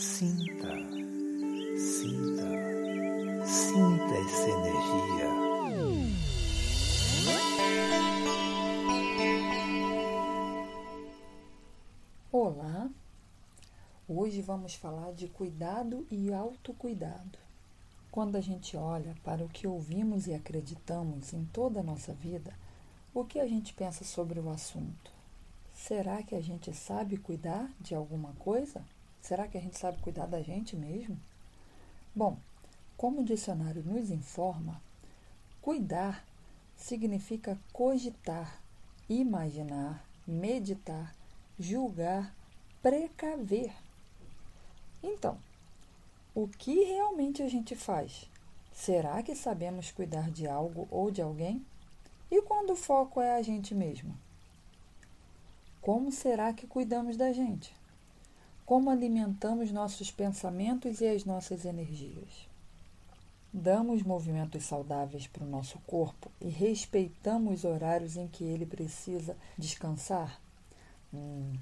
[0.00, 0.66] Sinta,
[1.76, 2.48] sinta,
[3.44, 5.28] sinta essa energia.
[12.32, 12.88] Olá!
[14.08, 17.38] Hoje vamos falar de cuidado e autocuidado.
[18.10, 22.54] Quando a gente olha para o que ouvimos e acreditamos em toda a nossa vida,
[23.12, 25.12] o que a gente pensa sobre o assunto?
[25.74, 28.82] Será que a gente sabe cuidar de alguma coisa?
[29.20, 31.18] Será que a gente sabe cuidar da gente mesmo?
[32.14, 32.38] Bom,
[32.96, 34.80] como o dicionário nos informa,
[35.62, 36.24] cuidar
[36.76, 38.60] significa cogitar,
[39.08, 41.14] imaginar, meditar,
[41.58, 42.34] julgar,
[42.82, 43.72] precaver.
[45.02, 45.38] Então,
[46.34, 48.28] o que realmente a gente faz?
[48.72, 51.64] Será que sabemos cuidar de algo ou de alguém?
[52.30, 54.16] E quando o foco é a gente mesmo?
[55.80, 57.74] Como será que cuidamos da gente?
[58.70, 62.48] Como alimentamos nossos pensamentos e as nossas energias?
[63.52, 69.36] Damos movimentos saudáveis para o nosso corpo e respeitamos os horários em que ele precisa
[69.58, 70.40] descansar?
[71.12, 71.52] Hum,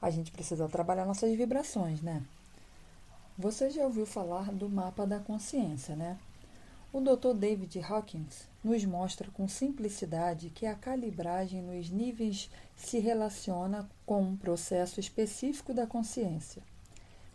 [0.00, 2.22] a gente precisa trabalhar nossas vibrações, né?
[3.36, 6.18] Você já ouviu falar do mapa da consciência, né?
[6.94, 7.34] O Dr.
[7.34, 14.36] David Hawkins nos mostra com simplicidade que a calibragem nos níveis se relaciona com um
[14.36, 16.62] processo específico da consciência.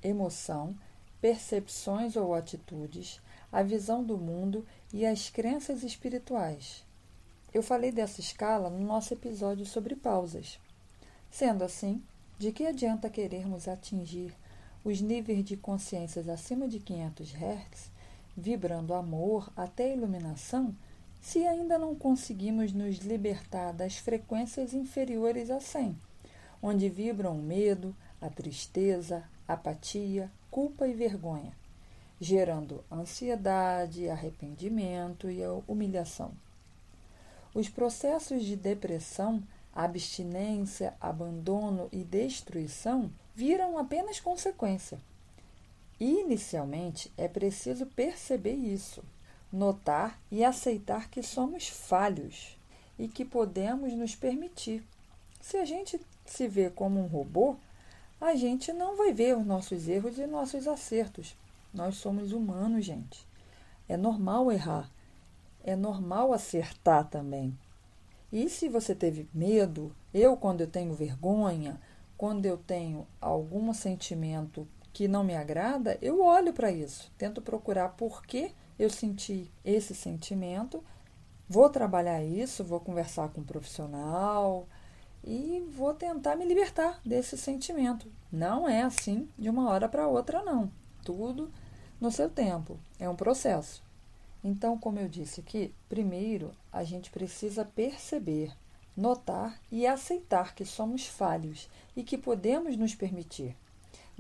[0.01, 0.73] Emoção,
[1.19, 3.19] percepções ou atitudes,
[3.51, 6.85] a visão do mundo e as crenças espirituais.
[7.53, 10.57] Eu falei dessa escala no nosso episódio sobre pausas.
[11.29, 12.01] Sendo assim,
[12.37, 14.33] de que adianta querermos atingir
[14.85, 17.98] os níveis de consciências acima de 500 Hz,
[18.39, 20.75] vibrando amor até iluminação,
[21.21, 25.95] se ainda não conseguimos nos libertar das frequências inferiores a 100,
[26.61, 31.51] onde vibram o medo, a tristeza, apatia, culpa e vergonha,
[32.19, 36.31] gerando ansiedade, arrependimento e humilhação.
[37.53, 39.43] Os processos de depressão,
[39.73, 44.99] abstinência, abandono e destruição viram apenas consequência.
[45.99, 49.03] Inicialmente, é preciso perceber isso
[49.51, 52.57] notar e aceitar que somos falhos
[52.97, 54.83] e que podemos nos permitir.
[55.41, 57.55] Se a gente se vê como um robô,
[58.21, 61.35] a gente não vai ver os nossos erros e nossos acertos.
[61.73, 63.25] Nós somos humanos, gente.
[63.87, 64.91] É normal errar.
[65.63, 67.57] É normal acertar também.
[68.31, 71.79] E se você teve medo, eu, quando eu tenho vergonha,
[72.17, 77.89] quando eu tenho algum sentimento que não me agrada, eu olho para isso, tento procurar
[77.89, 80.83] por que eu senti esse sentimento,
[81.47, 84.67] vou trabalhar isso, vou conversar com um profissional
[85.23, 88.07] e vou tentar me libertar desse sentimento.
[88.31, 90.71] Não é assim de uma hora para outra, não.
[91.03, 91.51] Tudo
[91.99, 92.79] no seu tempo.
[92.99, 93.83] É um processo.
[94.43, 98.53] Então, como eu disse aqui, primeiro a gente precisa perceber,
[98.95, 103.55] notar e aceitar que somos falhos e que podemos nos permitir.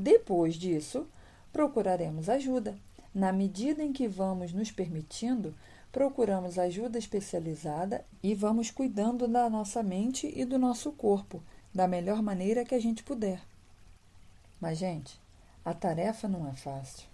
[0.01, 1.05] Depois disso,
[1.51, 2.77] procuraremos ajuda
[3.13, 5.53] na medida em que vamos nos permitindo,
[5.91, 11.43] procuramos ajuda especializada e vamos cuidando da nossa mente e do nosso corpo
[11.75, 13.41] da melhor maneira que a gente puder.
[14.61, 15.19] Mas, gente,
[15.65, 17.05] a tarefa não é fácil.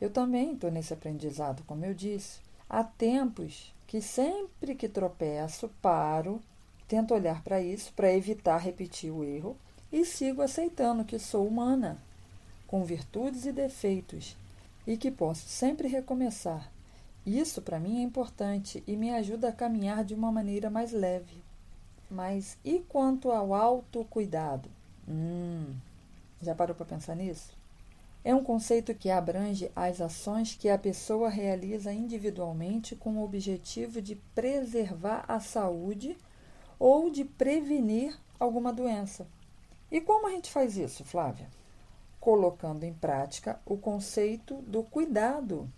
[0.00, 2.40] Eu também estou nesse aprendizado, como eu disse.
[2.66, 6.40] Há tempos que sempre que tropeço, paro,
[6.88, 9.54] tento olhar para isso para evitar repetir o erro
[9.92, 12.00] e sigo aceitando que sou humana,
[12.72, 14.34] com virtudes e defeitos
[14.86, 16.72] e que posso sempre recomeçar.
[17.26, 21.44] Isso para mim é importante e me ajuda a caminhar de uma maneira mais leve.
[22.10, 24.70] Mas e quanto ao autocuidado?
[25.06, 25.66] Hum,
[26.40, 27.54] já parou para pensar nisso?
[28.24, 34.00] É um conceito que abrange as ações que a pessoa realiza individualmente com o objetivo
[34.00, 36.16] de preservar a saúde
[36.78, 39.26] ou de prevenir alguma doença.
[39.90, 41.50] E como a gente faz isso, Flávia?
[42.22, 45.68] Colocando em prática o conceito do cuidado,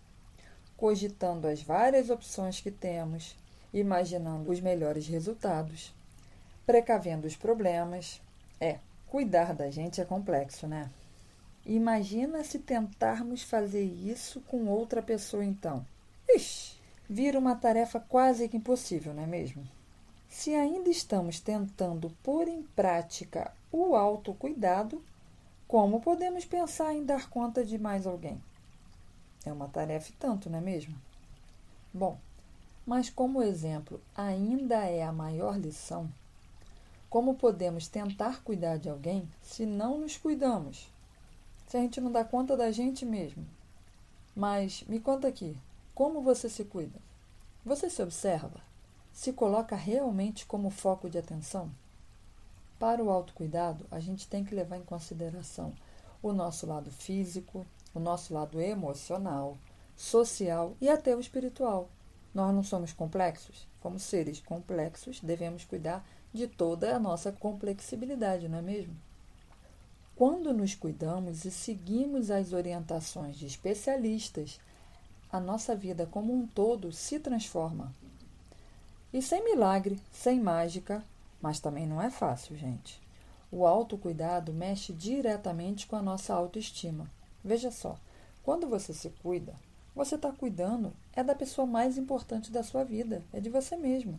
[0.77, 3.35] cogitando as várias opções que temos,
[3.73, 5.95] imaginando os melhores resultados,
[6.67, 8.21] precavendo os problemas.
[8.61, 10.91] É, cuidar da gente é complexo, né?
[11.65, 15.83] Imagina se tentarmos fazer isso com outra pessoa então.
[16.29, 16.77] Ixi,
[17.09, 19.67] vira uma tarefa quase que impossível, não é mesmo?
[20.29, 25.03] Se ainda estamos tentando pôr em prática o autocuidado,
[25.69, 28.43] como podemos pensar em dar conta de mais alguém?
[29.45, 30.95] É uma tarefa e tanto, não é mesmo?
[31.93, 32.19] Bom,
[32.87, 36.09] mas como exemplo ainda é a maior lição,
[37.11, 40.89] como podemos tentar cuidar de alguém se não nos cuidamos?
[41.75, 43.45] se a gente não dá conta da gente mesmo?
[44.35, 45.57] Mas me conta aqui,
[45.93, 47.01] como você se cuida?
[47.65, 48.61] Você se observa?
[49.13, 51.69] Se coloca realmente como foco de atenção?
[52.85, 55.73] Para o autocuidado, a gente tem que levar em consideração
[56.23, 57.65] o nosso lado físico,
[57.95, 59.57] o nosso lado emocional,
[59.97, 61.89] social e até o espiritual.
[62.35, 63.67] Nós não somos complexos?
[63.81, 68.95] Como seres complexos, devemos cuidar de toda a nossa complexibilidade, não é mesmo?
[70.15, 74.61] Quando nos cuidamos e seguimos as orientações de especialistas,
[75.33, 77.95] a nossa vida como um todo se transforma.
[79.11, 81.03] E sem milagre, sem mágica,
[81.45, 82.99] mas também não é fácil, gente.
[83.53, 87.07] O autocuidado mexe diretamente com a nossa autoestima.
[87.45, 87.99] Veja só,
[88.43, 89.55] quando você se cuida,
[89.95, 94.19] você está cuidando é da pessoa mais importante da sua vida, é de você mesmo.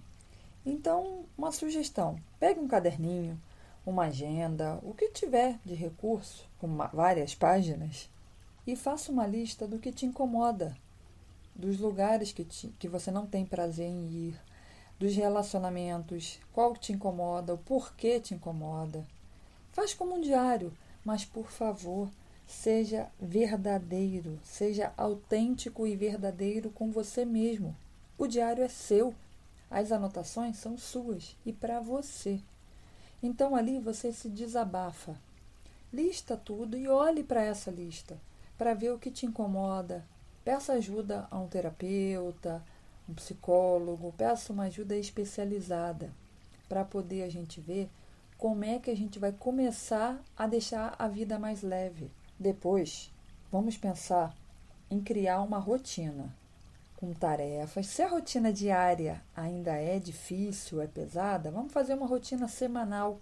[0.63, 3.42] Então, uma sugestão: pegue um caderninho,
[3.83, 8.07] uma agenda, o que tiver de recurso, com várias páginas,
[8.68, 10.77] e faça uma lista do que te incomoda,
[11.56, 14.39] dos lugares que, te, que você não tem prazer em ir,
[15.00, 19.06] dos relacionamentos, qual te incomoda, o porquê te incomoda.
[19.71, 20.71] Faz como um diário,
[21.03, 22.09] mas por favor,
[22.47, 27.75] seja verdadeiro, seja autêntico e verdadeiro com você mesmo.
[28.18, 29.13] O diário é seu,
[29.69, 32.39] as anotações são suas e para você.
[33.21, 35.15] Então ali você se desabafa.
[35.91, 38.18] Lista tudo e olhe para essa lista
[38.57, 40.06] para ver o que te incomoda,
[40.45, 42.63] Peça ajuda a um terapeuta,
[43.10, 46.12] um psicólogo, peça uma ajuda especializada
[46.68, 47.90] para poder a gente ver
[48.38, 52.12] como é que a gente vai começar a deixar a vida mais leve.
[52.40, 53.12] Depois,
[53.52, 54.36] vamos pensar
[54.90, 56.36] em criar uma rotina
[56.98, 57.88] com tarefas.
[57.88, 63.19] Se a rotina diária ainda é difícil, é pesada, vamos fazer uma rotina semanal.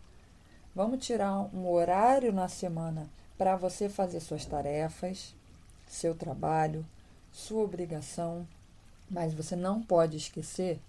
[0.75, 3.07] Vamos tirar um horário na semana
[3.37, 5.35] para você fazer suas tarefas,
[5.87, 6.85] seu trabalho,
[7.31, 8.47] sua obrigação,
[9.09, 10.79] mas você não pode esquecer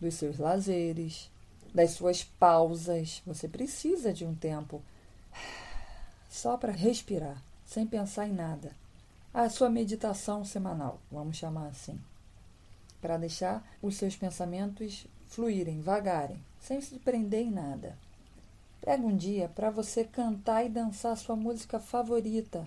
[0.00, 1.30] dos seus lazeres,
[1.74, 3.22] das suas pausas.
[3.26, 4.82] Você precisa de um tempo
[6.30, 8.72] só para respirar, sem pensar em nada.
[9.32, 12.00] A sua meditação semanal, vamos chamar assim,
[13.00, 17.98] para deixar os seus pensamentos fluírem, vagarem, sem se prender em nada.
[18.80, 22.64] Pega um dia para você cantar e dançar sua música favorita,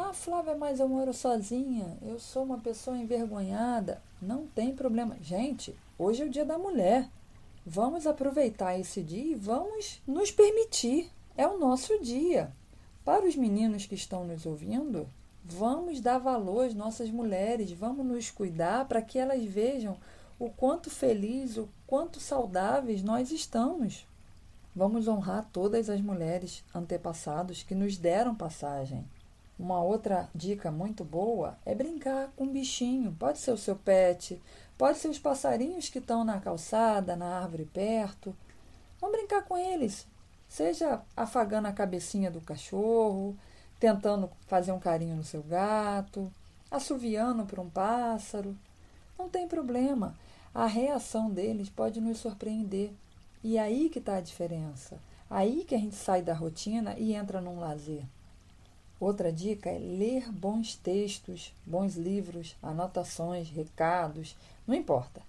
[0.00, 4.00] ah, Flávia, mas eu moro sozinha, eu sou uma pessoa envergonhada.
[4.20, 5.16] Não tem problema.
[5.20, 7.08] Gente, hoje é o dia da mulher.
[7.64, 11.10] Vamos aproveitar esse dia e vamos nos permitir.
[11.36, 12.52] É o nosso dia.
[13.04, 15.08] Para os meninos que estão nos ouvindo,
[15.44, 19.96] vamos dar valor às nossas mulheres, vamos nos cuidar para que elas vejam
[20.38, 24.06] o quanto felizes, o quanto saudáveis nós estamos.
[24.74, 29.04] Vamos honrar todas as mulheres antepassados que nos deram passagem.
[29.60, 33.14] Uma outra dica muito boa é brincar com um bichinho.
[33.18, 34.40] Pode ser o seu pet,
[34.78, 38.34] pode ser os passarinhos que estão na calçada, na árvore perto.
[38.98, 40.06] Vamos brincar com eles.
[40.48, 43.36] Seja afagando a cabecinha do cachorro,
[43.78, 46.32] tentando fazer um carinho no seu gato,
[46.70, 48.56] assoviando para um pássaro.
[49.18, 50.16] Não tem problema.
[50.54, 52.94] A reação deles pode nos surpreender.
[53.44, 54.98] E aí que está a diferença.
[55.28, 58.06] Aí que a gente sai da rotina e entra num lazer.
[59.00, 65.22] Outra dica é ler bons textos, bons livros, anotações, recados, não importa.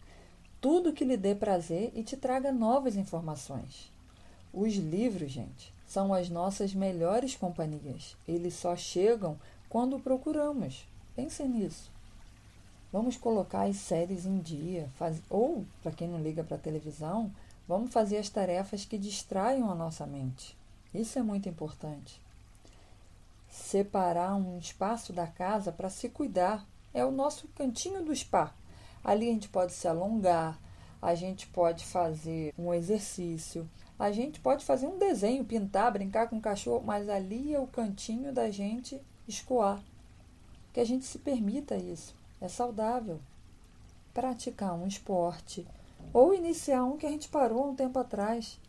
[0.60, 3.90] Tudo que lhe dê prazer e te traga novas informações.
[4.54, 8.18] Os livros, gente, são as nossas melhores companhias.
[8.28, 10.86] Eles só chegam quando procuramos.
[11.16, 11.90] Pensem nisso.
[12.92, 15.22] Vamos colocar as séries em dia, faz...
[15.30, 17.32] ou, para quem não liga para a televisão,
[17.66, 20.58] vamos fazer as tarefas que distraiam a nossa mente.
[20.94, 22.20] Isso é muito importante
[23.52, 26.66] separar um espaço da casa para se cuidar.
[26.94, 28.56] É o nosso cantinho do spa.
[29.04, 30.60] Ali a gente pode se alongar,
[31.02, 36.38] a gente pode fazer um exercício, a gente pode fazer um desenho, pintar, brincar com
[36.38, 39.82] o cachorro, mas ali é o cantinho da gente escoar.
[40.72, 42.16] Que a gente se permita isso.
[42.40, 43.20] É saudável.
[44.14, 45.68] Praticar um esporte
[46.14, 48.60] ou iniciar um que a gente parou um tempo atrás.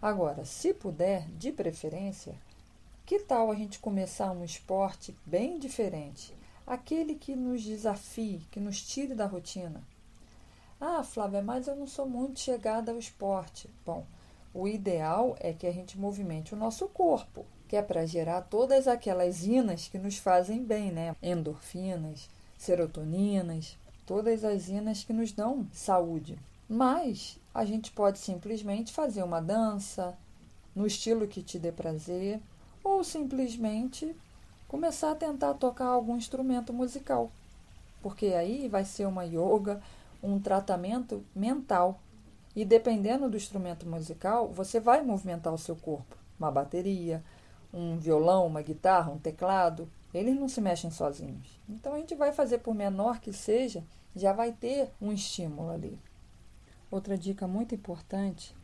[0.00, 2.34] Agora, se puder, de preferência,
[3.12, 6.34] que tal a gente começar um esporte bem diferente?
[6.66, 9.82] Aquele que nos desafie, que nos tire da rotina.
[10.80, 13.68] Ah, Flávia, mas eu não sou muito chegada ao esporte.
[13.84, 14.06] Bom,
[14.54, 18.88] o ideal é que a gente movimente o nosso corpo, que é para gerar todas
[18.88, 21.14] aquelas inas que nos fazem bem, né?
[21.22, 23.76] Endorfinas, serotoninas,
[24.06, 26.38] todas as inas que nos dão saúde.
[26.66, 30.16] Mas a gente pode simplesmente fazer uma dança
[30.74, 32.40] no estilo que te dê prazer
[32.82, 34.16] ou simplesmente
[34.66, 37.30] começar a tentar tocar algum instrumento musical,
[38.02, 39.80] porque aí vai ser uma yoga,
[40.22, 42.00] um tratamento mental.
[42.54, 46.16] E dependendo do instrumento musical, você vai movimentar o seu corpo.
[46.38, 47.22] Uma bateria,
[47.72, 51.58] um violão, uma guitarra, um teclado, eles não se mexem sozinhos.
[51.68, 53.82] Então a gente vai fazer, por menor que seja,
[54.14, 55.98] já vai ter um estímulo ali.
[56.90, 58.54] Outra dica muito importante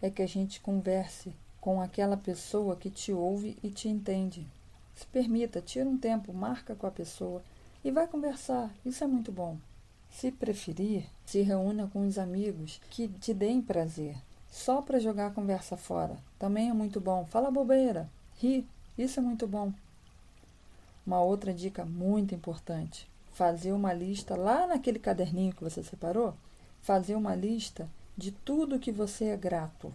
[0.00, 4.44] é que a gente converse com aquela pessoa que te ouve e te entende.
[4.96, 7.40] Se permita, tira um tempo, marca com a pessoa
[7.84, 8.68] e vai conversar.
[8.84, 9.56] Isso é muito bom.
[10.10, 14.16] Se preferir, se reúna com os amigos que te deem prazer.
[14.50, 16.16] Só para jogar a conversa fora.
[16.36, 17.24] Também é muito bom.
[17.26, 18.66] Fala bobeira, ri.
[18.98, 19.72] Isso é muito bom.
[21.06, 26.34] Uma outra dica muito importante: fazer uma lista lá naquele caderninho que você separou,
[26.80, 27.88] fazer uma lista
[28.18, 29.94] de tudo que você é grato.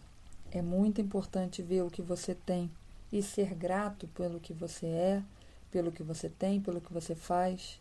[0.51, 2.71] É muito importante ver o que você tem
[3.11, 5.23] e ser grato pelo que você é,
[5.69, 7.79] pelo que você tem, pelo que você faz.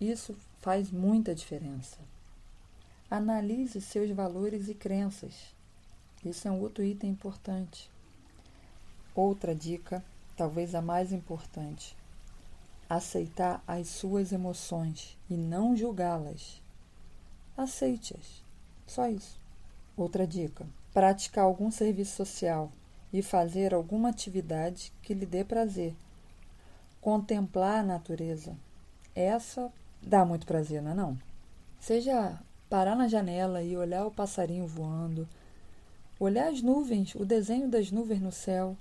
[0.00, 1.98] Isso faz muita diferença.
[3.10, 5.54] Analise seus valores e crenças.
[6.24, 7.90] Isso é um outro item importante.
[9.14, 10.04] Outra dica,
[10.36, 11.96] talvez a mais importante:
[12.88, 16.60] aceitar as suas emoções e não julgá-las.
[17.56, 18.44] Aceite-as.
[18.86, 19.40] Só isso.
[19.96, 22.72] Outra dica: praticar algum serviço social
[23.12, 25.94] e fazer alguma atividade que lhe dê prazer.
[27.02, 28.56] Contemplar a natureza.
[29.14, 31.18] Essa dá muito prazer, não é não?
[31.78, 35.28] Seja parar na janela e olhar o passarinho voando,
[36.18, 38.74] olhar as nuvens, o desenho das nuvens no céu,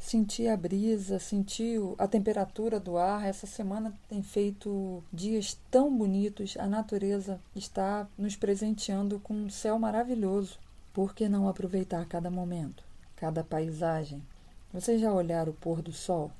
[0.00, 3.24] sentir a brisa, sentir a temperatura do ar.
[3.24, 9.78] Essa semana tem feito dias tão bonitos, a natureza está nos presenteando com um céu
[9.78, 10.65] maravilhoso.
[10.96, 12.82] Por que não aproveitar cada momento,
[13.16, 14.22] cada paisagem?
[14.72, 16.32] Vocês já olharam o pôr do sol?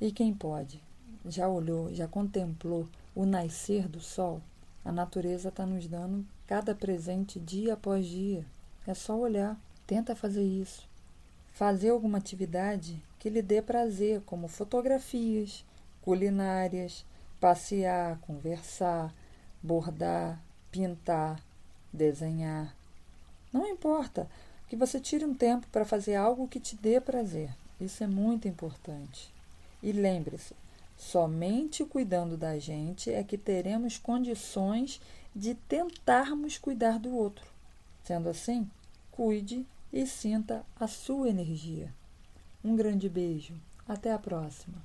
[0.00, 0.80] E quem pode?
[1.26, 4.40] Já olhou, já contemplou o nascer do sol?
[4.84, 8.46] A natureza está nos dando cada presente dia após dia.
[8.86, 9.60] É só olhar.
[9.84, 10.88] Tenta fazer isso
[11.50, 15.64] fazer alguma atividade que lhe dê prazer, como fotografias,
[16.02, 17.04] culinárias,
[17.40, 19.12] passear, conversar,
[19.60, 20.40] bordar,
[20.70, 21.40] pintar,
[21.92, 22.76] desenhar.
[23.54, 24.28] Não importa
[24.68, 27.54] que você tire um tempo para fazer algo que te dê prazer.
[27.80, 29.32] Isso é muito importante.
[29.80, 30.56] E lembre-se,
[30.98, 35.00] somente cuidando da gente é que teremos condições
[35.32, 37.46] de tentarmos cuidar do outro.
[38.02, 38.68] Sendo assim,
[39.12, 41.94] cuide e sinta a sua energia.
[42.64, 43.54] Um grande beijo.
[43.86, 44.82] Até a próxima.